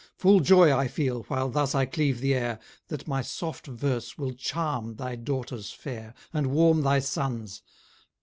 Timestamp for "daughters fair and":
5.15-6.47